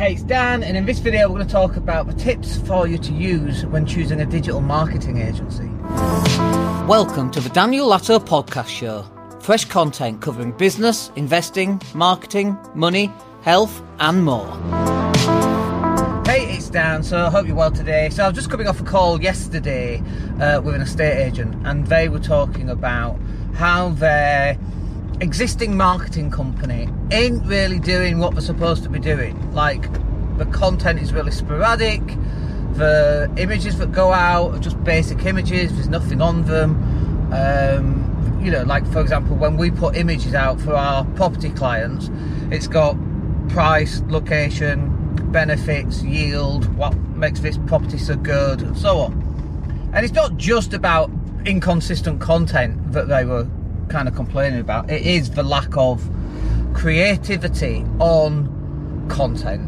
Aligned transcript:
Hey, 0.00 0.14
it's 0.14 0.22
Dan, 0.22 0.62
and 0.62 0.78
in 0.78 0.86
this 0.86 0.98
video, 0.98 1.28
we're 1.28 1.34
going 1.34 1.46
to 1.46 1.52
talk 1.52 1.76
about 1.76 2.06
the 2.06 2.14
tips 2.14 2.56
for 2.66 2.88
you 2.88 2.96
to 2.96 3.12
use 3.12 3.66
when 3.66 3.84
choosing 3.84 4.18
a 4.18 4.24
digital 4.24 4.62
marketing 4.62 5.18
agency. 5.18 5.68
Welcome 6.88 7.30
to 7.32 7.40
the 7.42 7.50
Daniel 7.50 7.86
Latto 7.86 8.18
Podcast 8.18 8.68
Show. 8.68 9.04
Fresh 9.40 9.66
content 9.66 10.22
covering 10.22 10.52
business, 10.52 11.12
investing, 11.16 11.82
marketing, 11.92 12.56
money, 12.74 13.12
health, 13.42 13.82
and 13.98 14.24
more. 14.24 14.50
Hey, 16.24 16.50
it's 16.56 16.70
Dan. 16.70 17.02
So 17.02 17.26
I 17.26 17.28
hope 17.28 17.46
you're 17.46 17.54
well 17.54 17.70
today. 17.70 18.08
So 18.08 18.24
I 18.24 18.28
was 18.28 18.36
just 18.36 18.48
coming 18.48 18.68
off 18.68 18.80
a 18.80 18.84
call 18.84 19.20
yesterday 19.20 20.02
uh, 20.40 20.62
with 20.62 20.76
an 20.76 20.80
estate 20.80 21.26
agent, 21.26 21.54
and 21.66 21.86
they 21.88 22.08
were 22.08 22.20
talking 22.20 22.70
about 22.70 23.20
how 23.52 23.90
their 23.90 24.58
existing 25.20 25.76
marketing 25.76 26.30
company 26.30 26.88
ain't 27.12 27.44
really 27.44 27.78
doing 27.78 28.18
what 28.18 28.32
they're 28.32 28.40
supposed 28.40 28.82
to 28.84 28.88
be 28.88 28.98
doing. 28.98 29.52
Like 29.52 29.82
the 30.38 30.46
content 30.46 31.00
is 31.00 31.12
really 31.12 31.30
sporadic. 31.30 32.00
The 32.74 33.30
images 33.36 33.78
that 33.78 33.92
go 33.92 34.12
out 34.12 34.54
are 34.54 34.58
just 34.58 34.82
basic 34.82 35.24
images. 35.26 35.72
There's 35.74 35.88
nothing 35.88 36.22
on 36.22 36.44
them. 36.44 37.32
Um, 37.32 38.40
you 38.42 38.50
know, 38.50 38.62
like 38.62 38.86
for 38.90 39.00
example, 39.00 39.36
when 39.36 39.56
we 39.56 39.70
put 39.70 39.96
images 39.96 40.34
out 40.34 40.60
for 40.60 40.74
our 40.74 41.04
property 41.16 41.50
clients, 41.50 42.10
it's 42.50 42.66
got 42.66 42.96
price, 43.50 44.00
location, 44.08 44.96
benefits, 45.30 46.02
yield, 46.02 46.74
what 46.76 46.96
makes 46.96 47.40
this 47.40 47.58
property 47.66 47.98
so 47.98 48.16
good, 48.16 48.62
and 48.62 48.76
so 48.78 48.98
on. 49.00 49.90
And 49.92 50.04
it's 50.04 50.14
not 50.14 50.36
just 50.36 50.72
about 50.72 51.10
inconsistent 51.44 52.20
content 52.20 52.92
that 52.92 53.08
they 53.08 53.24
were 53.24 53.46
kind 53.90 54.08
of 54.08 54.14
complaining 54.14 54.60
about. 54.60 54.90
It 54.90 55.02
is 55.02 55.30
the 55.30 55.42
lack 55.42 55.76
of 55.76 56.08
creativity 56.72 57.84
on 57.98 59.06
content. 59.10 59.66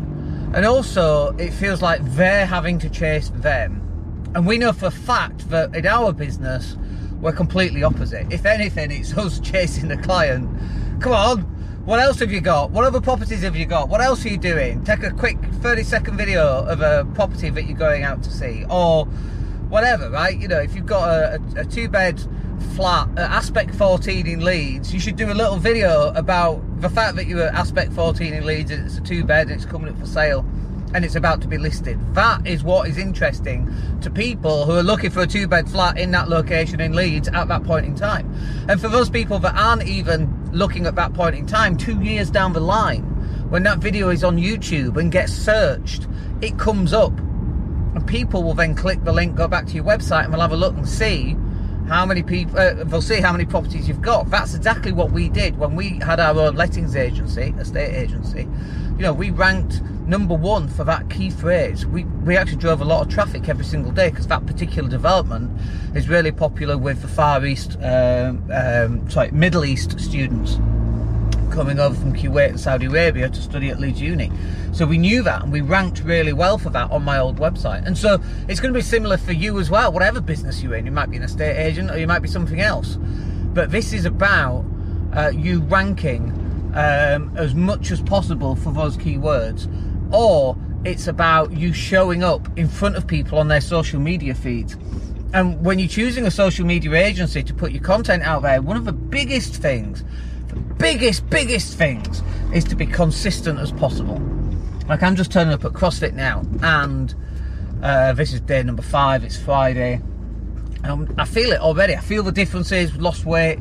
And 0.54 0.64
also, 0.64 1.36
it 1.36 1.50
feels 1.50 1.82
like 1.82 2.02
they're 2.14 2.46
having 2.46 2.78
to 2.80 2.88
chase 2.88 3.30
them. 3.30 3.80
And 4.34 4.46
we 4.46 4.56
know 4.56 4.72
for 4.72 4.86
a 4.86 4.90
fact 4.90 5.50
that 5.50 5.74
in 5.74 5.86
our 5.86 6.12
business, 6.12 6.76
we're 7.20 7.32
completely 7.32 7.82
opposite. 7.82 8.32
If 8.32 8.46
anything, 8.46 8.90
it's 8.90 9.16
us 9.18 9.40
chasing 9.40 9.88
the 9.88 9.96
client. 9.98 10.48
Come 11.00 11.12
on, 11.12 11.40
what 11.84 11.98
else 11.98 12.20
have 12.20 12.30
you 12.30 12.40
got? 12.40 12.70
What 12.70 12.84
other 12.84 13.00
properties 13.00 13.42
have 13.42 13.56
you 13.56 13.66
got? 13.66 13.88
What 13.88 14.00
else 14.00 14.24
are 14.24 14.28
you 14.28 14.38
doing? 14.38 14.84
Take 14.84 15.02
a 15.02 15.10
quick 15.10 15.36
30 15.60 15.82
second 15.82 16.16
video 16.16 16.64
of 16.64 16.80
a 16.80 17.04
property 17.14 17.50
that 17.50 17.64
you're 17.64 17.76
going 17.76 18.04
out 18.04 18.22
to 18.22 18.30
see, 18.30 18.64
or 18.70 19.06
whatever, 19.68 20.10
right? 20.10 20.38
You 20.38 20.48
know, 20.48 20.60
if 20.60 20.76
you've 20.76 20.86
got 20.86 21.08
a, 21.08 21.40
a, 21.56 21.60
a 21.62 21.64
two 21.64 21.88
bed 21.88 22.22
flat 22.62 23.08
at 23.18 23.30
aspect 23.30 23.74
14 23.74 24.26
in 24.26 24.44
Leeds, 24.44 24.92
you 24.92 25.00
should 25.00 25.16
do 25.16 25.30
a 25.30 25.34
little 25.34 25.56
video 25.56 26.12
about 26.14 26.60
the 26.80 26.88
fact 26.88 27.16
that 27.16 27.26
you're 27.26 27.48
aspect 27.48 27.92
14 27.92 28.32
in 28.34 28.44
Leeds 28.44 28.70
it's 28.70 28.96
a 28.96 29.00
two 29.00 29.24
bed 29.24 29.50
it's 29.50 29.64
coming 29.64 29.88
up 29.88 29.98
for 29.98 30.06
sale 30.06 30.44
and 30.94 31.04
it's 31.04 31.14
about 31.14 31.40
to 31.40 31.48
be 31.48 31.58
listed. 31.58 31.98
That 32.14 32.46
is 32.46 32.62
what 32.62 32.88
is 32.88 32.98
interesting 32.98 33.72
to 34.02 34.10
people 34.10 34.66
who 34.66 34.72
are 34.72 34.82
looking 34.82 35.10
for 35.10 35.22
a 35.22 35.26
two 35.26 35.46
bed 35.46 35.68
flat 35.68 35.98
in 35.98 36.10
that 36.10 36.28
location 36.28 36.80
in 36.80 36.92
Leeds 36.92 37.28
at 37.28 37.48
that 37.48 37.64
point 37.64 37.86
in 37.86 37.94
time. 37.94 38.30
And 38.68 38.80
for 38.80 38.88
those 38.88 39.08
people 39.08 39.38
that 39.40 39.54
aren't 39.54 39.86
even 39.86 40.50
looking 40.52 40.86
at 40.86 40.94
that 40.96 41.14
point 41.14 41.34
in 41.34 41.46
time, 41.46 41.76
two 41.76 42.00
years 42.02 42.30
down 42.30 42.52
the 42.52 42.60
line, 42.60 43.02
when 43.48 43.62
that 43.62 43.78
video 43.78 44.10
is 44.10 44.22
on 44.22 44.36
YouTube 44.36 44.98
and 44.98 45.10
gets 45.10 45.32
searched, 45.32 46.06
it 46.40 46.58
comes 46.58 46.92
up. 46.92 47.16
And 47.18 48.06
people 48.06 48.42
will 48.42 48.54
then 48.54 48.74
click 48.74 49.02
the 49.04 49.12
link, 49.12 49.34
go 49.34 49.48
back 49.48 49.66
to 49.66 49.74
your 49.74 49.84
website, 49.84 50.24
and 50.24 50.32
we'll 50.32 50.42
have 50.42 50.52
a 50.52 50.56
look 50.56 50.74
and 50.74 50.88
see 50.88 51.36
how 51.88 52.06
many 52.06 52.22
people 52.22 52.58
uh, 52.58 52.84
they'll 52.84 53.02
see 53.02 53.20
how 53.20 53.32
many 53.32 53.44
properties 53.44 53.88
you've 53.88 54.02
got. 54.02 54.30
That's 54.30 54.54
exactly 54.54 54.92
what 54.92 55.12
we 55.12 55.28
did 55.28 55.58
when 55.58 55.74
we 55.74 55.98
had 55.98 56.20
our 56.20 56.38
own 56.38 56.54
lettings 56.54 56.96
agency 56.96 57.54
estate 57.58 57.94
agency. 57.94 58.48
You 58.96 59.02
know 59.02 59.12
we 59.12 59.30
ranked 59.30 59.82
number 60.06 60.34
one 60.34 60.68
for 60.68 60.84
that 60.84 61.08
key 61.10 61.30
phrase. 61.30 61.86
We 61.86 62.04
we 62.04 62.36
actually 62.36 62.58
drove 62.58 62.80
a 62.80 62.84
lot 62.84 63.06
of 63.06 63.12
traffic 63.12 63.48
every 63.48 63.64
single 63.64 63.92
day 63.92 64.10
because 64.10 64.26
that 64.28 64.46
particular 64.46 64.88
development 64.88 65.50
is 65.94 66.08
really 66.08 66.32
popular 66.32 66.78
with 66.78 67.02
the 67.02 67.08
far 67.08 67.44
east 67.44 67.76
um, 67.82 68.44
um, 68.52 69.08
sorry 69.10 69.30
middle 69.30 69.64
east 69.64 69.98
students 70.00 70.58
coming 71.52 71.78
over 71.78 71.94
from 71.94 72.14
Kuwait 72.14 72.48
and 72.48 72.60
Saudi 72.60 72.86
Arabia 72.86 73.28
to 73.28 73.40
study 73.40 73.68
at 73.68 73.78
Leeds 73.78 74.00
Uni. 74.00 74.32
So 74.72 74.86
we 74.86 74.98
knew 74.98 75.22
that 75.22 75.42
and 75.42 75.52
we 75.52 75.60
ranked 75.60 76.02
really 76.02 76.32
well 76.32 76.58
for 76.58 76.70
that 76.70 76.90
on 76.90 77.04
my 77.04 77.18
old 77.18 77.38
website. 77.38 77.86
And 77.86 77.96
so 77.96 78.20
it's 78.48 78.58
going 78.58 78.72
to 78.72 78.78
be 78.78 78.82
similar 78.82 79.18
for 79.18 79.32
you 79.32 79.60
as 79.60 79.70
well, 79.70 79.92
whatever 79.92 80.20
business 80.20 80.62
you're 80.62 80.74
in. 80.74 80.86
You 80.86 80.92
might 80.92 81.10
be 81.10 81.18
an 81.18 81.22
estate 81.22 81.56
agent 81.56 81.90
or 81.90 81.98
you 81.98 82.06
might 82.06 82.20
be 82.20 82.28
something 82.28 82.60
else. 82.60 82.98
But 83.52 83.70
this 83.70 83.92
is 83.92 84.06
about 84.06 84.64
uh, 85.14 85.30
you 85.34 85.60
ranking 85.60 86.30
um, 86.74 87.36
as 87.36 87.54
much 87.54 87.90
as 87.90 88.00
possible 88.00 88.56
for 88.56 88.72
those 88.72 88.96
keywords. 88.96 89.68
Or 90.12 90.56
it's 90.84 91.06
about 91.06 91.52
you 91.52 91.72
showing 91.74 92.24
up 92.24 92.48
in 92.58 92.66
front 92.66 92.96
of 92.96 93.06
people 93.06 93.38
on 93.38 93.48
their 93.48 93.60
social 93.60 94.00
media 94.00 94.34
feeds. 94.34 94.76
And 95.34 95.64
when 95.64 95.78
you're 95.78 95.88
choosing 95.88 96.26
a 96.26 96.30
social 96.30 96.66
media 96.66 96.92
agency 96.94 97.42
to 97.42 97.54
put 97.54 97.72
your 97.72 97.82
content 97.82 98.22
out 98.22 98.42
there, 98.42 98.60
one 98.60 98.76
of 98.76 98.84
the 98.84 98.92
biggest 98.92 99.56
things 99.56 100.02
biggest, 100.82 101.30
biggest 101.30 101.78
things 101.78 102.22
is 102.52 102.64
to 102.64 102.74
be 102.74 102.86
consistent 102.86 103.60
as 103.60 103.70
possible. 103.70 104.20
Like 104.88 105.00
I'm 105.02 105.14
just 105.14 105.30
turning 105.30 105.54
up 105.54 105.64
at 105.64 105.72
CrossFit 105.72 106.12
now, 106.12 106.42
and 106.60 107.14
uh, 107.82 108.12
this 108.14 108.32
is 108.32 108.40
day 108.40 108.64
number 108.64 108.82
five. 108.82 109.22
It's 109.22 109.38
Friday. 109.38 110.00
Um, 110.82 111.14
I 111.16 111.24
feel 111.24 111.52
it 111.52 111.60
already. 111.60 111.94
I 111.94 112.00
feel 112.00 112.24
the 112.24 112.32
differences. 112.32 112.96
Lost 112.96 113.24
weight, 113.24 113.60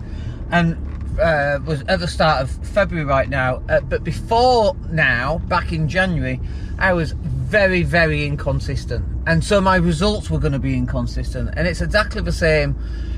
and 0.50 0.76
uh, 1.20 1.60
was 1.64 1.84
at 1.84 2.00
the 2.00 2.08
start 2.08 2.42
of 2.42 2.68
February 2.70 3.06
right 3.06 3.30
now. 3.30 3.62
Uh, 3.70 3.82
but 3.82 4.04
before 4.04 4.76
now, 4.90 5.38
back 5.48 5.72
in 5.72 5.88
January, 5.88 6.40
I 6.80 6.94
was 6.94 7.12
very, 7.12 7.84
very 7.84 8.26
inconsistent, 8.26 9.06
and 9.28 9.44
so 9.44 9.62
my 9.62 9.76
results 9.76 10.32
were 10.32 10.40
going 10.40 10.54
to 10.54 10.60
be 10.60 10.76
inconsistent. 10.76 11.52
And 11.56 11.68
it's 11.68 11.82
exactly 11.82 12.24
the 12.24 12.32
same 12.32 12.76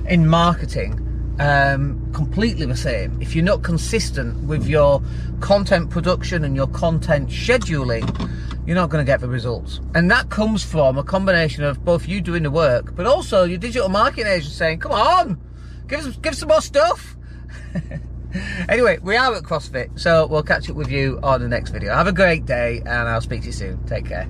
in 0.09 0.27
marketing 0.27 1.12
um, 1.39 2.11
completely 2.13 2.65
the 2.65 2.75
same. 2.75 3.21
If 3.21 3.35
you're 3.35 3.43
not 3.43 3.63
consistent 3.63 4.47
with 4.47 4.67
your 4.67 5.01
content 5.39 5.89
production 5.89 6.43
and 6.43 6.55
your 6.55 6.67
content 6.67 7.29
scheduling, 7.29 8.07
you're 8.65 8.75
not 8.75 8.89
going 8.89 9.05
to 9.05 9.09
get 9.09 9.19
the 9.19 9.27
results. 9.27 9.79
And 9.93 10.09
that 10.11 10.29
comes 10.29 10.63
from 10.63 10.97
a 10.97 11.03
combination 11.03 11.63
of 11.63 11.83
both 11.83 12.07
you 12.07 12.21
doing 12.21 12.43
the 12.43 12.51
work, 12.51 12.95
but 12.95 13.05
also 13.05 13.43
your 13.43 13.57
digital 13.57 13.89
marketing 13.89 14.27
agent 14.27 14.53
saying, 14.53 14.79
come 14.79 14.91
on, 14.91 15.41
give 15.87 16.05
us, 16.05 16.15
give 16.17 16.33
us 16.33 16.39
some 16.39 16.49
more 16.49 16.61
stuff. 16.61 17.15
anyway, 18.69 18.99
we 19.01 19.15
are 19.17 19.35
at 19.35 19.43
CrossFit, 19.43 19.99
so 19.99 20.27
we'll 20.27 20.43
catch 20.43 20.69
up 20.69 20.75
with 20.75 20.89
you 20.89 21.19
on 21.23 21.41
the 21.41 21.47
next 21.47 21.71
video. 21.71 21.93
Have 21.93 22.07
a 22.07 22.13
great 22.13 22.45
day, 22.45 22.77
and 22.79 23.09
I'll 23.09 23.21
speak 23.21 23.41
to 23.41 23.47
you 23.47 23.53
soon. 23.53 23.83
Take 23.85 24.05
care. 24.05 24.29